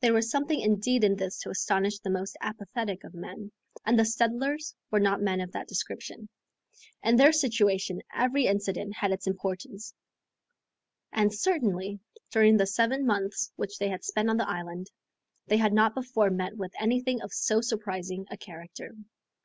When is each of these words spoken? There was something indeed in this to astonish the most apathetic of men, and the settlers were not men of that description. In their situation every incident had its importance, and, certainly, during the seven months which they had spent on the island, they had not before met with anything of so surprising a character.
There 0.00 0.12
was 0.12 0.28
something 0.28 0.60
indeed 0.60 1.04
in 1.04 1.14
this 1.14 1.38
to 1.42 1.50
astonish 1.50 2.00
the 2.00 2.10
most 2.10 2.36
apathetic 2.40 3.04
of 3.04 3.14
men, 3.14 3.52
and 3.86 3.96
the 3.96 4.04
settlers 4.04 4.74
were 4.90 4.98
not 4.98 5.22
men 5.22 5.40
of 5.40 5.52
that 5.52 5.68
description. 5.68 6.28
In 7.04 7.14
their 7.14 7.32
situation 7.32 8.00
every 8.12 8.46
incident 8.46 8.94
had 8.96 9.12
its 9.12 9.28
importance, 9.28 9.94
and, 11.12 11.32
certainly, 11.32 12.00
during 12.32 12.56
the 12.56 12.66
seven 12.66 13.06
months 13.06 13.52
which 13.54 13.78
they 13.78 13.88
had 13.88 14.02
spent 14.02 14.28
on 14.28 14.36
the 14.36 14.48
island, 14.50 14.90
they 15.46 15.58
had 15.58 15.72
not 15.72 15.94
before 15.94 16.30
met 16.30 16.56
with 16.56 16.72
anything 16.80 17.22
of 17.22 17.32
so 17.32 17.60
surprising 17.60 18.26
a 18.32 18.36
character. 18.36 18.96